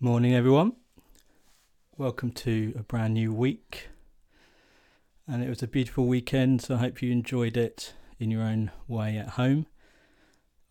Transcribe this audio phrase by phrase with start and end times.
[0.00, 0.74] Morning, everyone.
[1.96, 3.88] Welcome to a brand new week.
[5.26, 8.70] And it was a beautiful weekend, so I hope you enjoyed it in your own
[8.86, 9.66] way at home.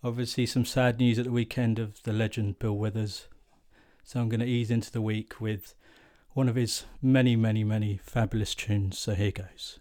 [0.02, 3.28] Obviously, some sad news at the weekend of the legend Bill Withers.
[4.02, 5.76] So I'm going to ease into the week with
[6.32, 8.98] one of his many, many, many fabulous tunes.
[8.98, 9.78] So here goes.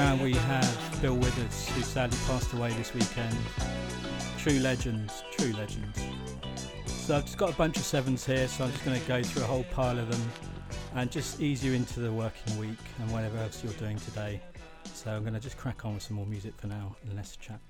[0.00, 3.36] We have Bill Withers, who sadly passed away this weekend.
[4.38, 6.00] True legends, true legends.
[6.86, 9.22] So I've just got a bunch of sevens here, so I'm just going to go
[9.22, 10.30] through a whole pile of them
[10.94, 14.40] and just ease you into the working week and whatever else you're doing today.
[14.94, 17.36] So I'm going to just crack on with some more music for now and less
[17.36, 17.60] chat.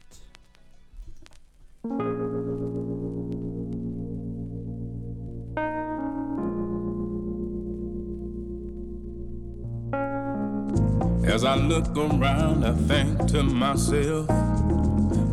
[11.41, 14.29] As I look around, I think to myself,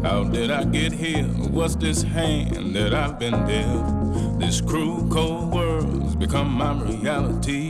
[0.04, 1.26] how did I get here?
[1.26, 4.40] What's this hand that I've been dealt?
[4.40, 7.68] This cruel, cold world's become my reality.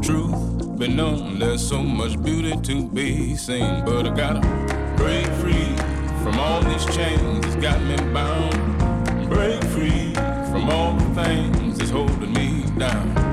[0.00, 4.40] Truth be known, there's so much beauty to be seen, but I gotta
[4.96, 5.76] break free
[6.24, 9.28] from all these chains that's got me bound.
[9.28, 10.14] Break free
[10.50, 13.29] from all the things that's holding me down.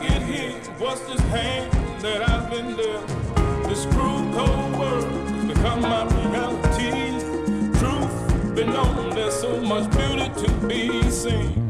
[0.00, 0.52] Get here?
[0.78, 3.06] What's this hand that I've been dealt?
[3.68, 7.20] This cruel cold world has become my reality.
[7.78, 11.61] Truth been known, there's so much beauty to be seen.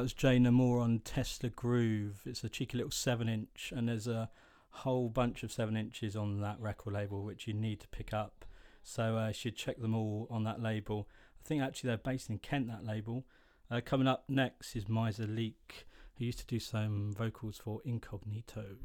[0.00, 2.22] that was Jay Namor on Tesla Groove.
[2.24, 4.30] It's a cheeky little seven inch, and there's a
[4.70, 8.46] whole bunch of seven inches on that record label which you need to pick up.
[8.82, 11.06] So uh, you should check them all on that label.
[11.44, 12.68] I think actually they're based in Kent.
[12.68, 13.26] That label.
[13.70, 15.86] Uh, coming up next is Maysa Leak,
[16.16, 18.76] who used to do some vocals for Incognito.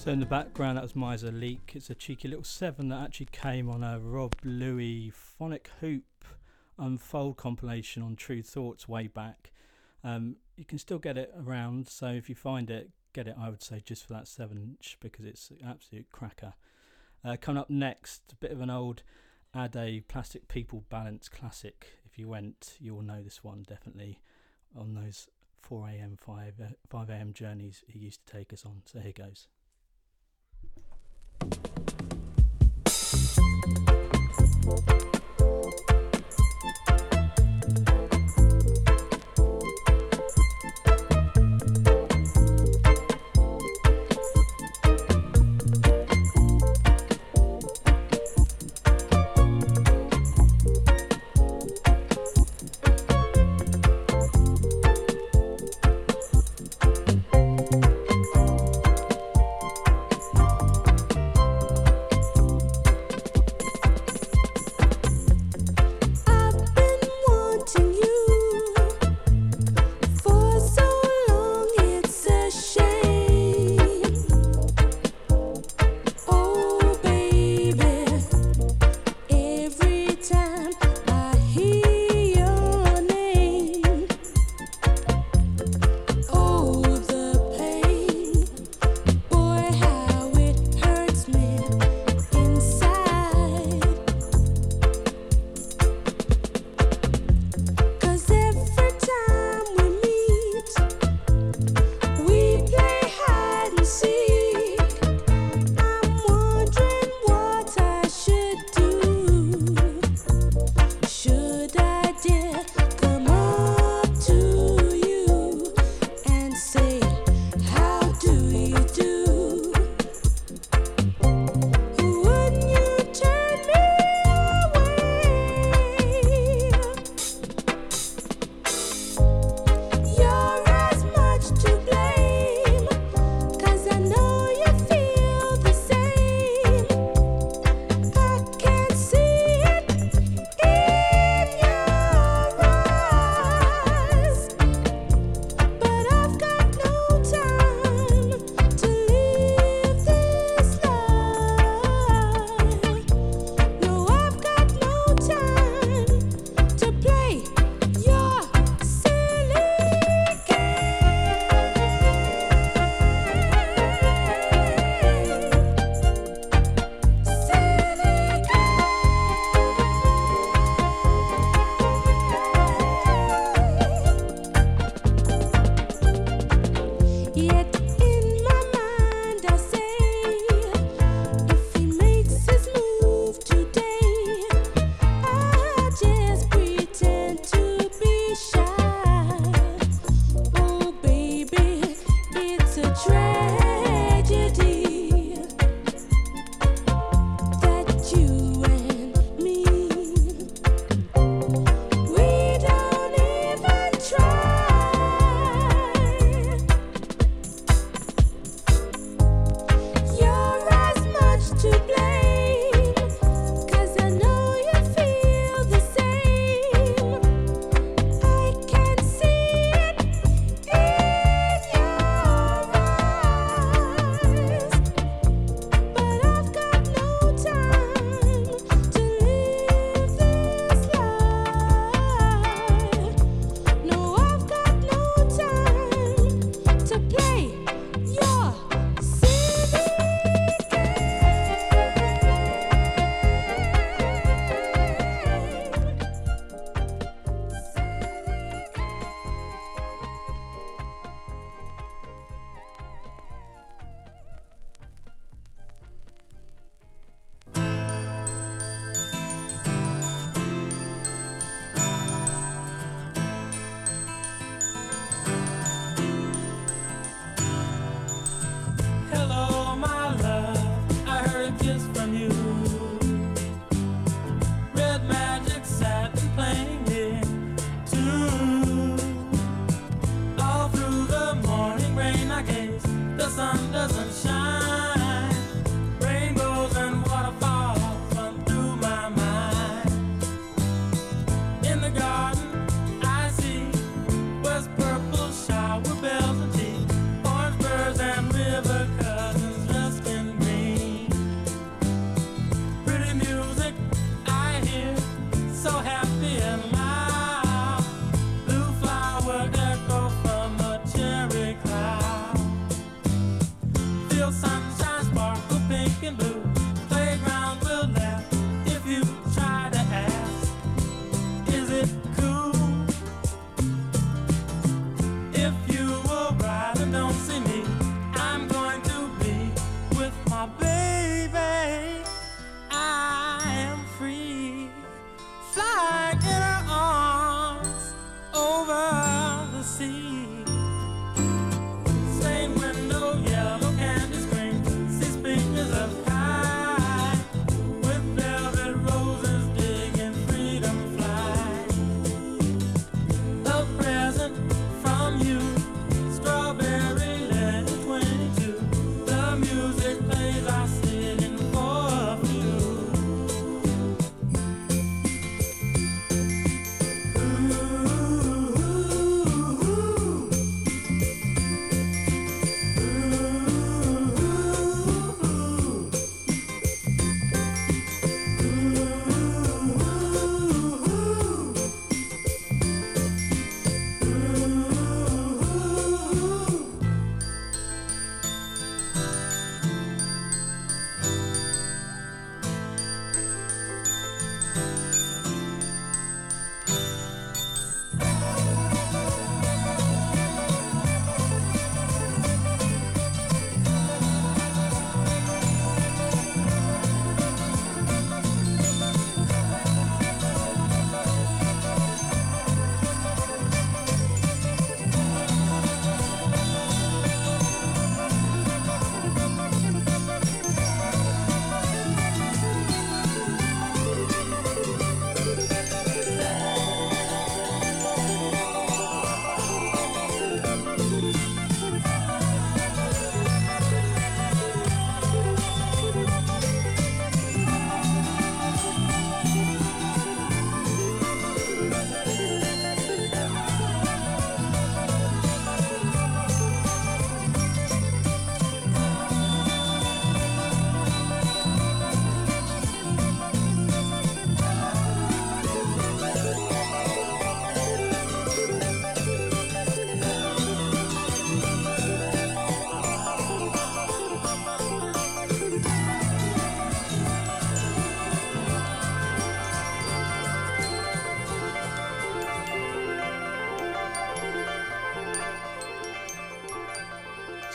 [0.00, 1.72] So in the background, that was Maysa Leak.
[1.74, 6.24] It's a cheeky little seven that actually came on a Rob Louie phonic hoop
[6.78, 9.52] unfold compilation on Tru Thoughts way back.
[10.02, 13.34] Um, you can still get it around, so if you find it, get it.
[13.38, 16.54] I would say just for that seven inch because it's an absolute cracker.
[17.22, 19.02] Uh, coming up next, a bit of an old
[19.54, 21.88] Ade Plastic People Balance classic.
[22.06, 24.22] If you went, you'll know this one definitely
[24.74, 25.28] on those
[25.60, 26.16] 4 a.m.
[26.18, 26.54] 5
[26.88, 27.34] 5 a.m.
[27.34, 28.80] journeys he used to take us on.
[28.86, 29.48] So here goes.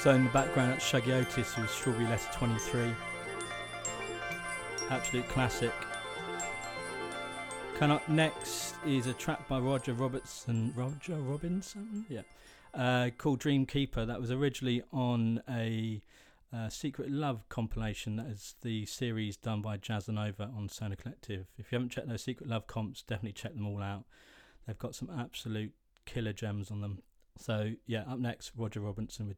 [0.06, 2.92] So in the background, that's Shuggie Otis with Strawberry Letter 23.
[4.92, 5.72] Absolute classic.
[7.74, 10.72] Coming up next is a track by Roger Robertson.
[10.76, 12.06] Roger Robinson?
[12.08, 12.22] Yeah.
[12.72, 14.06] Uh, called Dream Keeper.
[14.06, 16.04] That was originally on a
[16.54, 18.18] uh, Secret Love compilation.
[18.18, 21.46] That is the series done by Jazzanova on Sonar Kollektiv.
[21.58, 24.04] If you haven't checked those Secret Love comps, definitely check them all out.
[24.68, 25.74] They've got some absolute
[26.06, 27.00] killer gems on them.
[27.38, 29.38] So, yeah, up next, Roger Robinson with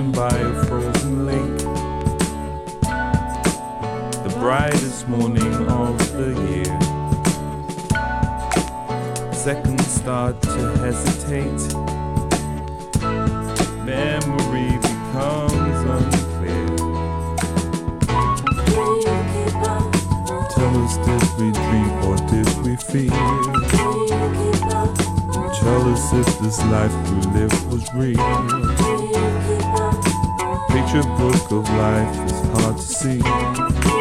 [0.00, 1.58] driven by a frozen lake.
[2.80, 6.80] The brightest morning of the year.
[9.32, 11.74] Seconds start to hesitate.
[13.84, 16.68] Memory becomes unclear.
[20.50, 23.16] Tell us, did we dream or did we fear?
[25.60, 28.79] Tell us if this life we live was real.
[30.92, 33.99] Your book of life, is hard to see.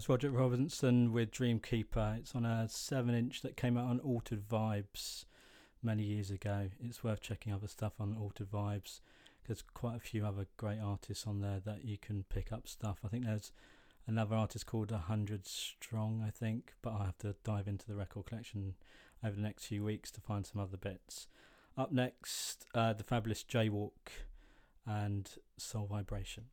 [0.00, 0.12] Keeper.
[0.12, 2.18] Roger Robinson with Dreamkeeper.
[2.18, 5.24] It's on a 7 inch that came out on Altered Vibes
[5.82, 6.68] many years ago.
[6.80, 9.00] It's worth checking other stuff on Altered Vibes.
[9.46, 12.98] There's quite a few other great artists on there that you can pick up stuff.
[13.04, 13.52] I think there's
[14.06, 18.26] another artist called 100 Strong, I think, but I'll have to dive into the record
[18.26, 18.74] collection
[19.24, 21.26] over the next few weeks to find some other bits.
[21.76, 24.10] Up next, uh, the fabulous Jaywalk
[24.86, 26.44] and Soul Vibration.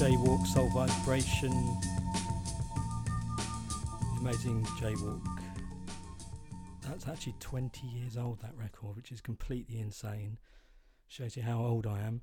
[0.00, 1.52] Jaywalk, Soul Vibration.
[4.18, 5.42] Amazing Jaywalk.
[6.88, 10.38] That's actually 20 years old, that record, which is completely insane.
[11.06, 12.22] Shows you how old I am.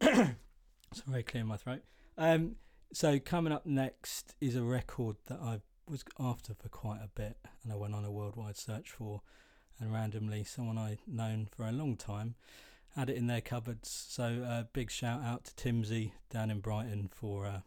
[0.00, 1.82] it's very clear in my throat.
[2.18, 2.56] Um,
[2.92, 7.36] so, coming up next is a record that I was after for quite a bit,
[7.62, 9.20] and I went on a worldwide search for,
[9.78, 12.34] and randomly, someone I'd known for a long time
[12.96, 14.06] had it in their cupboards.
[14.08, 17.60] So uh, big shout out to Timsey down in Brighton for uh,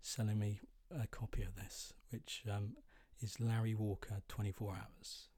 [0.00, 2.76] selling me a copy of this, which um,
[3.20, 5.28] is Larry Walker 24 Hours.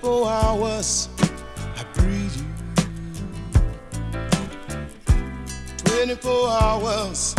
[0.00, 1.08] 24 hours
[1.76, 2.44] I breathe you.
[5.84, 7.34] 24 hours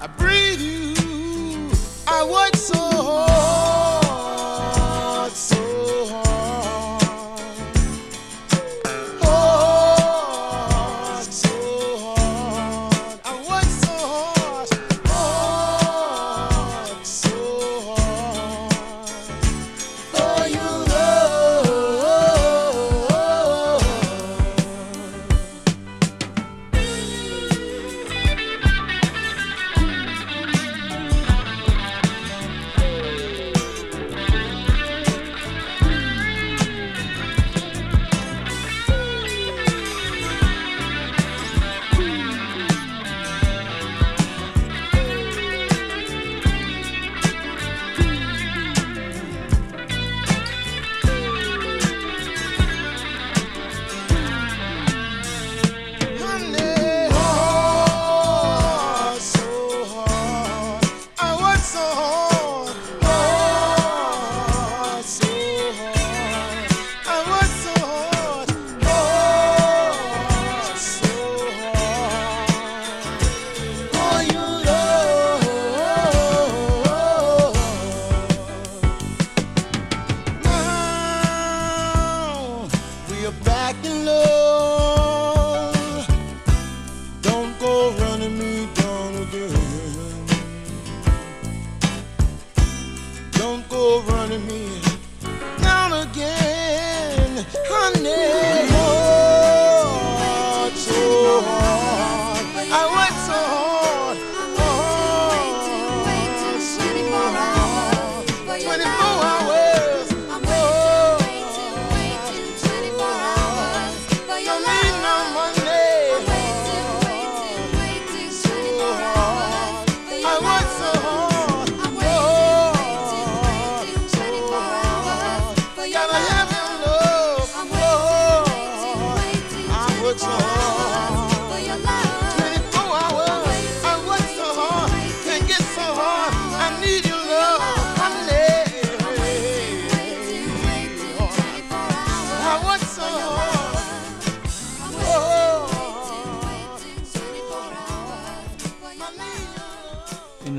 [0.00, 1.70] I breathe you.
[2.08, 3.31] I work so hard.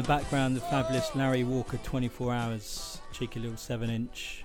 [0.03, 4.43] Background, the fabulous Larry Walker 24 Hours, cheeky little 7 inch.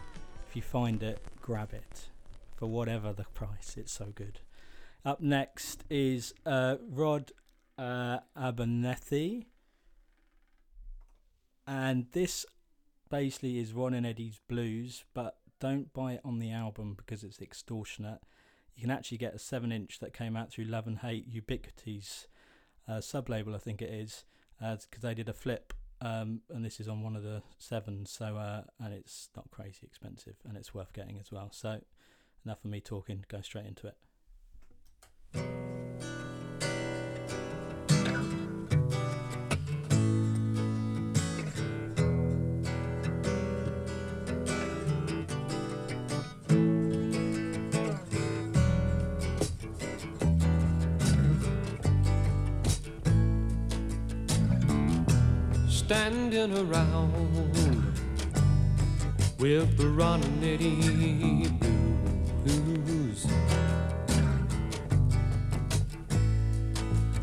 [0.49, 2.09] If you find it, grab it
[2.55, 4.39] for whatever the price, it's so good.
[5.05, 7.33] Up next is uh, Rod
[7.77, 9.49] uh, Abernethy.
[11.67, 12.47] And this
[13.11, 17.41] basically is Ron and Eddie's Blues, but don't buy it on the album because it's
[17.41, 18.21] extortionate.
[18.77, 22.29] You can actually get a 7 inch that came out through Luv N' Haight Ubiquity's
[22.87, 24.25] uh, sub label, I think it is
[24.61, 28.11] because uh, they did a flip um, and this is on one of the sevens.
[28.11, 31.51] So uh, and it's not crazy expensive, and it's worth getting as well.
[31.53, 31.81] So
[32.45, 33.25] enough of me talking.
[33.29, 35.78] Go straight into it.
[55.89, 57.11] Standing around
[59.39, 61.49] with the Ronnetti
[62.45, 63.25] blues.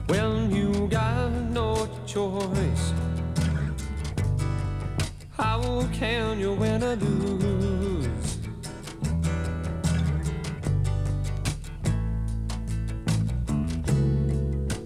[0.08, 2.91] When you got no choice,
[5.38, 8.38] how can you win or lose?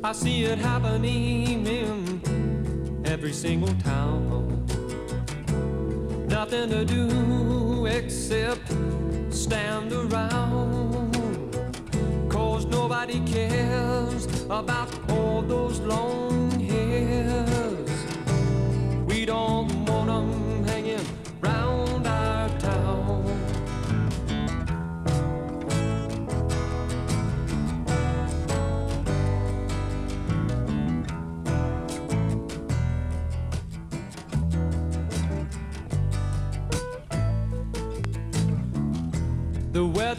[0.04, 2.19] I see it happening in
[3.20, 4.66] every single town.
[6.30, 8.66] Nothing to do except
[9.30, 11.12] stand around.
[12.30, 16.29] Cause nobody cares about all those long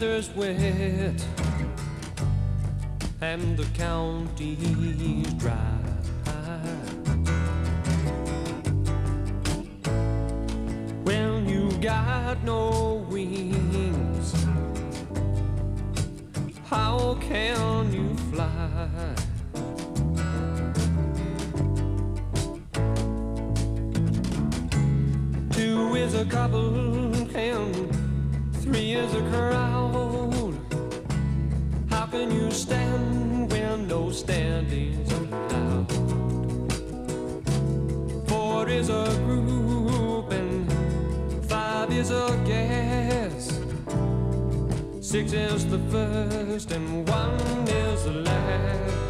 [0.01, 1.25] weather's wet
[3.21, 5.53] and the county's dry.
[11.03, 14.33] When you got no wings,
[16.65, 19.15] how can you fly?
[25.51, 27.91] Two is a couple and
[28.63, 29.90] three is a crowd.
[32.11, 35.91] Can you stand when no standing's allowed?
[38.27, 40.69] Four is a group and
[41.45, 43.61] five is a guess.
[44.99, 49.00] Six is the first and one is the last.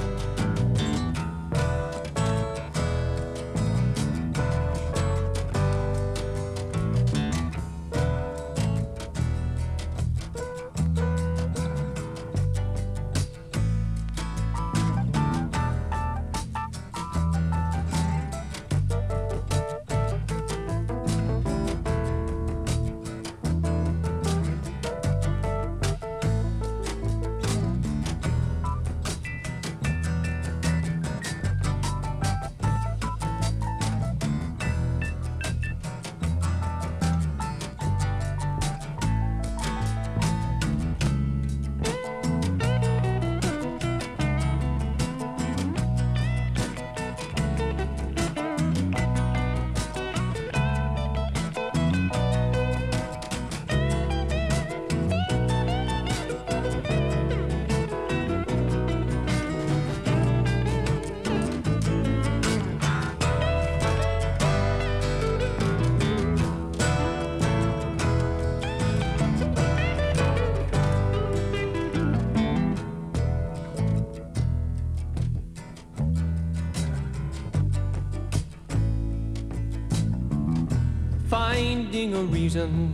[81.92, 82.90] Finding a reason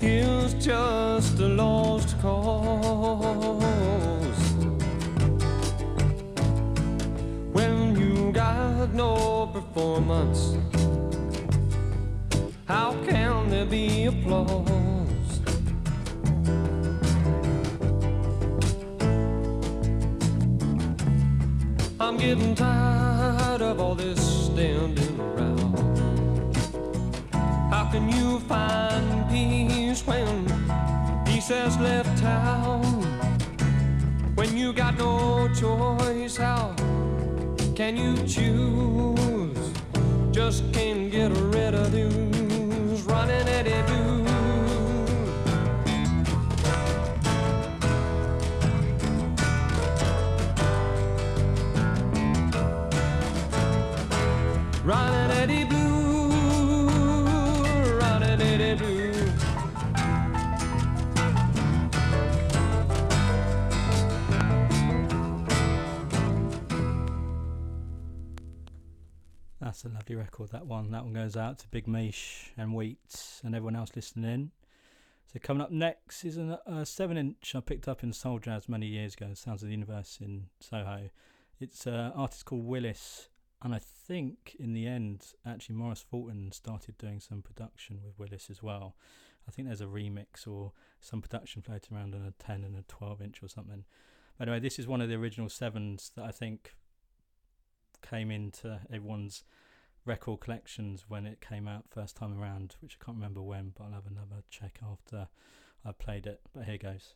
[0.00, 3.62] is just a lost cause.
[7.52, 10.51] When you got no performance,
[31.52, 32.82] has left town?
[34.34, 36.74] When you got no choice, how
[37.74, 39.72] can you choose?
[40.30, 42.31] Just can't get rid of these
[69.88, 70.92] Lovely record, that one.
[70.92, 74.50] That one goes out to Big Mish and Wheat and everyone else listening in.
[75.32, 78.68] So coming up next is a uh, seven inch I picked up in Soul Jazz
[78.68, 79.34] many years ago.
[79.34, 81.10] Sounds of the Universe in Soho.
[81.58, 83.28] It's an artist called Willis,
[83.60, 88.50] and I think in the end, actually Maurice Fulton started doing some production with Willis
[88.50, 88.94] as well.
[89.48, 92.84] I think there's a remix or some production floating around on a 10 and a
[92.86, 93.84] 12 inch or something.
[94.40, 96.74] Anyway, this is one of the original sevens that I think
[98.02, 99.44] came into everyone's
[100.04, 103.84] record collections when it came out first time around, which I can't remember when, but
[103.84, 105.28] I'll have another check after
[105.84, 106.40] I played it.
[106.54, 107.14] But here goes.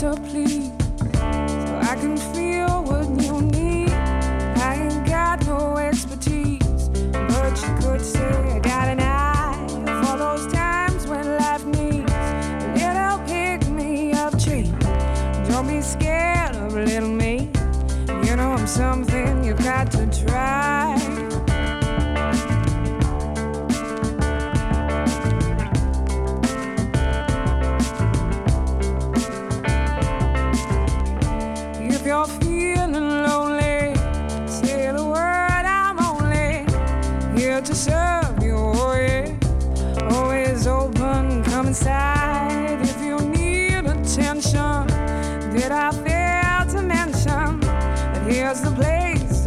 [0.00, 0.39] so please.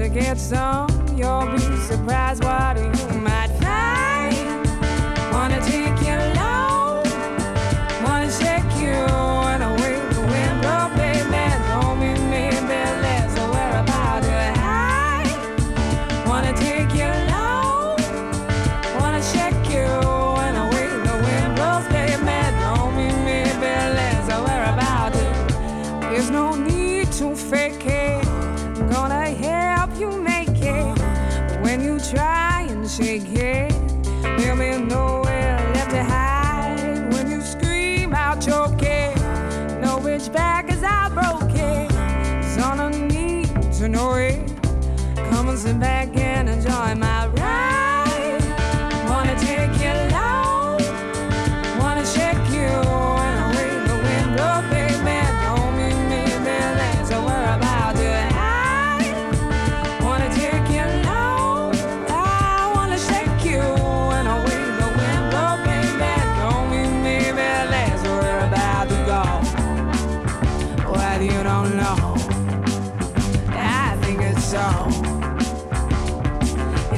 [0.04, 0.90] to get some.
[1.16, 1.63] You'll be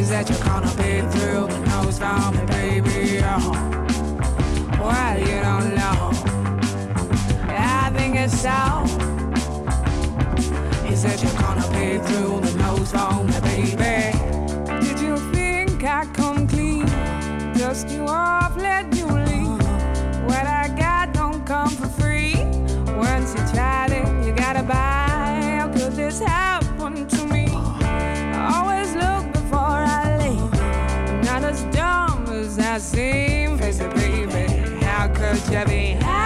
[0.06, 3.22] is that you're gonna be through the nose for me, baby.
[3.24, 3.52] Oh,
[4.78, 6.12] well, you don't know.
[7.48, 8.84] I think it's so.
[10.92, 14.18] Is that you're gonna be through the nose for me, baby?
[14.86, 16.86] Did you think I come clean?
[17.58, 19.64] Dust you off, let you leave.
[20.28, 22.36] What I got don't come for free.
[22.98, 25.58] Once you tried it, you gotta buy.
[25.58, 26.65] How could this happen?
[35.56, 36.25] to be.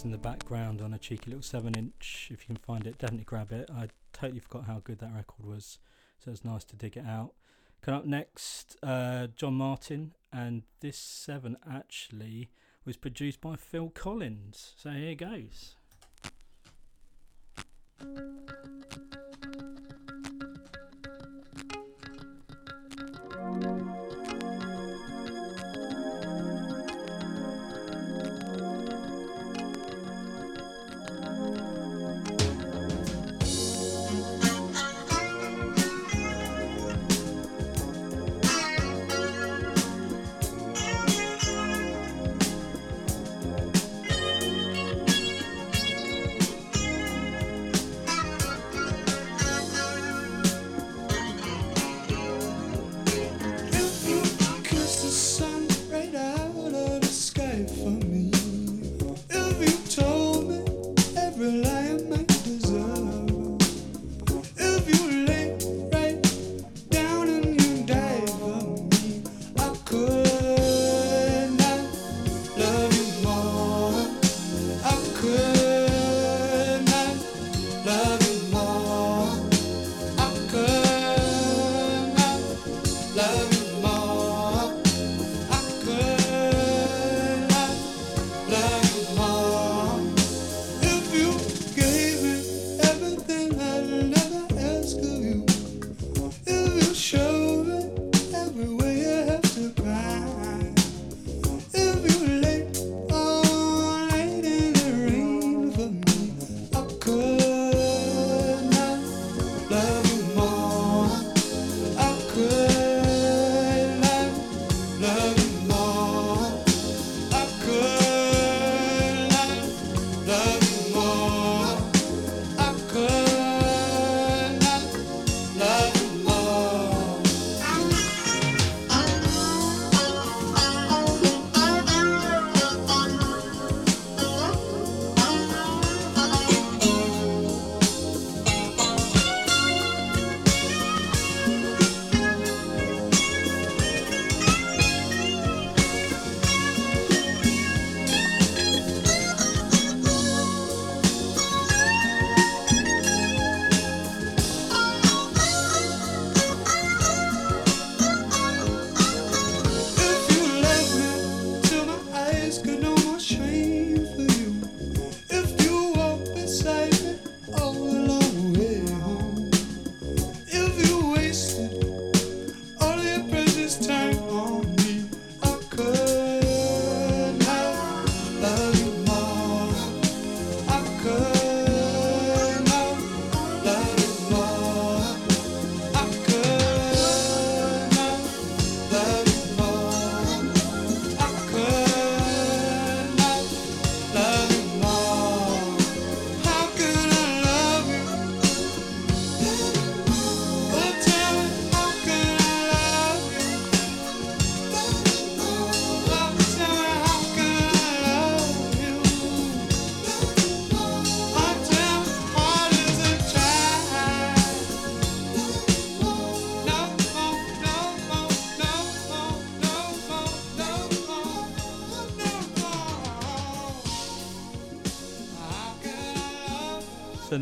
[0.00, 2.30] In the background on a cheeky little 7 inch.
[2.32, 3.70] If you can find it, definitely grab it.
[3.70, 5.78] I totally forgot how good that record was.
[6.18, 7.34] so it's nice to dig it out.
[7.82, 12.48] Coming up next, uh, John Martyn, and this seven actually
[12.86, 14.72] was produced by Phil Collins.
[14.78, 15.76] So here goes.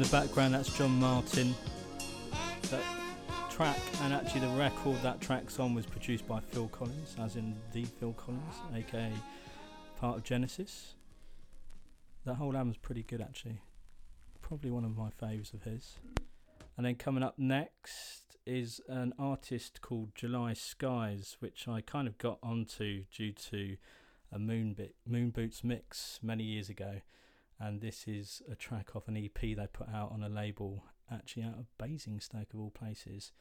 [0.00, 1.54] The background, that's John Martyn.
[2.70, 2.80] That
[3.50, 7.54] track and actually the record that track's on was produced by Phil Collins, as in
[7.74, 9.12] the Phil Collins, aka
[10.00, 10.94] part of Genesis.
[12.24, 13.60] That whole album's pretty good actually.
[14.40, 15.98] Probably one of my favourites of his.
[16.78, 22.16] And then coming up next is an artist called July Skies, which I kind of
[22.16, 23.76] got onto due to
[24.32, 24.74] a Moon,
[25.06, 27.02] Moon Boots mix many years ago
[27.60, 31.42] and this is a track off an EP they put out on a label actually
[31.42, 33.32] out of Basingstoke of all places.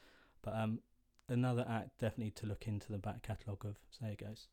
[0.42, 0.80] But um,
[1.28, 3.76] another act definitely to look into the back catalogue of.
[3.90, 4.48] So there it goes.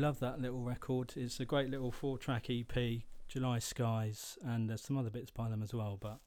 [0.00, 1.12] Love that little record.
[1.14, 5.62] It's a great little four-track EP, July Skies, and there's some other bits by them
[5.62, 5.98] as well.
[6.00, 6.20] But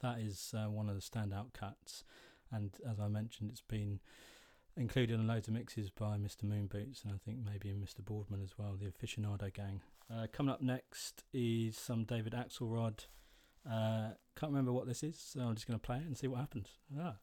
[0.00, 2.02] that is uh, one of the standout cuts.
[2.50, 4.00] And as I mentioned, it's been
[4.74, 6.44] included in loads of mixes by Mr.
[6.44, 8.02] Moonboots, and I think maybe in Mr.
[8.02, 9.82] Boardman as well, the aficionado gang.
[10.10, 13.06] Uh, coming up next is some David Axelrod.
[13.70, 16.26] Uh, can't remember what this is, so I'm just going to play it and see
[16.26, 16.68] what happens.
[16.98, 17.16] Ah.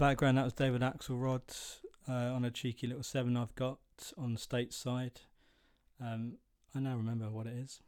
[0.00, 1.42] Background, that was David Axelrod
[2.08, 3.80] uh, on a cheeky little seven I've got
[4.16, 5.18] on stateside.
[6.00, 6.38] Um,
[6.74, 7.82] I now remember what it is.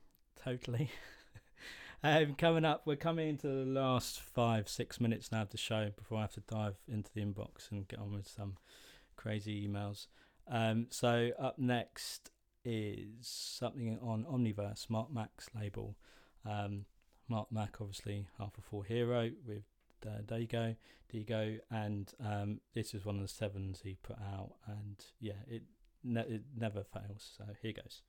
[0.44, 0.90] Totally.
[2.04, 5.88] um, coming up, we're coming into the last five, six minutes now of the show
[5.96, 8.58] before I have to dive into the inbox and get on with some
[9.16, 10.08] crazy emails.
[10.46, 12.30] Um, so, up next
[12.62, 15.96] is something on Omniverse, Marc Mac's label.
[16.44, 16.84] Um,
[17.26, 19.62] Marc Mac, obviously, half a 4hero with
[20.06, 20.76] uh, Dego,
[21.10, 25.62] Dego, and um, this is one of the sevens he put out, and yeah, it
[26.02, 27.32] ne- it never fails.
[27.36, 28.02] So here goes.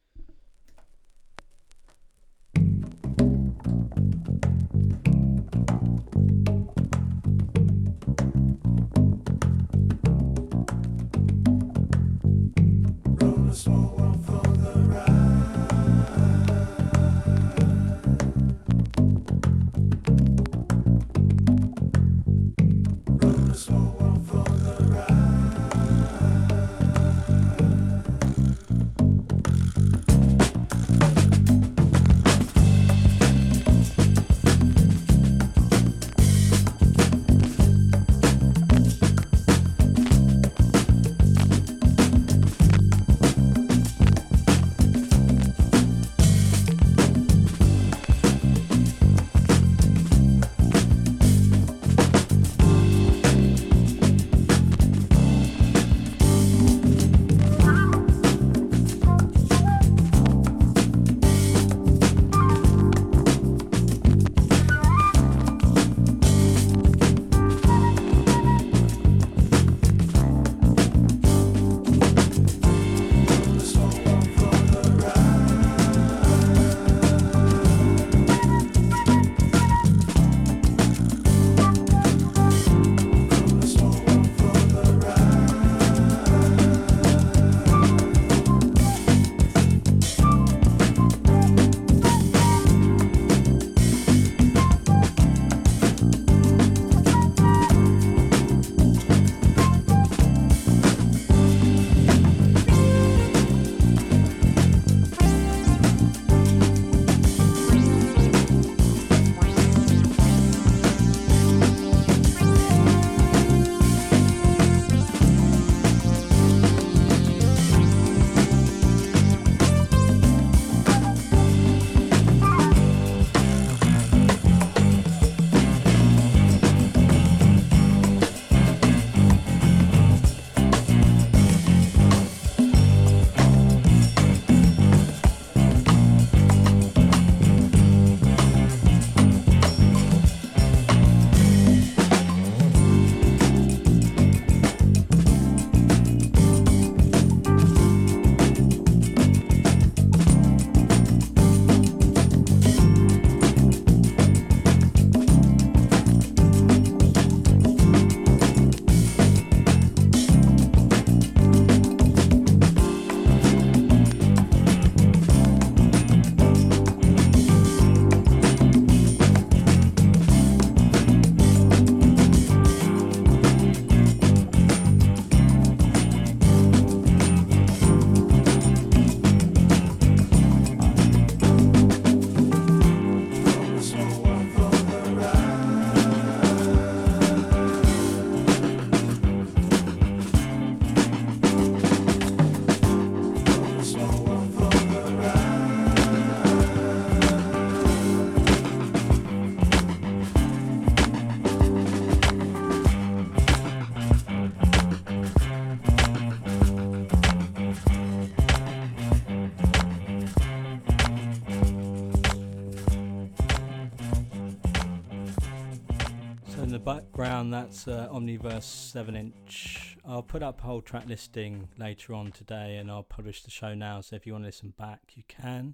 [217.74, 219.98] That's uh, Omniverse 7 inch.
[220.06, 223.74] I'll put up a whole track listing later on today and I'll publish the show
[223.74, 224.00] now.
[224.02, 225.74] So if you want to listen back, you can.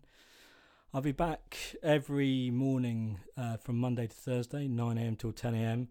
[0.94, 5.88] I'll be back every morning uh, from Monday to Thursday, 9am till 10am.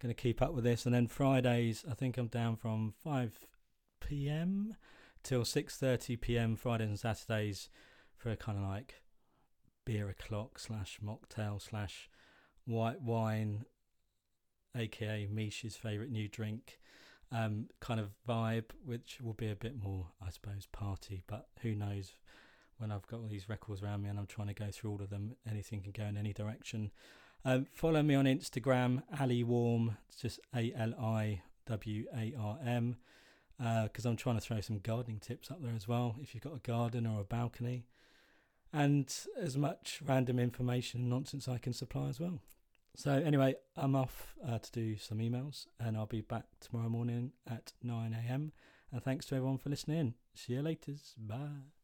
[0.00, 0.86] Going to keep up with this.
[0.86, 4.76] And then Fridays, I think I'm down from 5pm
[5.24, 7.68] till 6.30pm, Fridays and Saturdays
[8.16, 9.02] for a kind of like
[9.84, 12.08] beer o'clock slash mocktail slash
[12.64, 13.64] white wine,
[14.78, 16.78] aka Misha's favourite new drink,
[17.32, 21.22] um, kind of vibe, which will be a bit more, I suppose, party.
[21.26, 22.12] But who knows?
[22.78, 25.02] When I've got all these records around me and I'm trying to go through all
[25.02, 26.92] of them, anything can go in any direction.
[27.44, 29.96] Um, follow me on Instagram, Ali Warm.
[30.08, 32.96] It's just A L I W A R M.
[33.58, 36.14] Because uh, I'm trying to throw some gardening tips up there as well.
[36.22, 37.86] If you've got a garden or a balcony,
[38.72, 42.38] and as much random information and nonsense I can supply as well.
[42.94, 47.32] So, anyway, I'm off uh, to do some emails and I'll be back tomorrow morning
[47.48, 48.52] at 9 a.m.
[48.90, 50.14] And thanks to everyone for listening.
[50.34, 50.94] See you later.
[51.16, 51.77] Bye.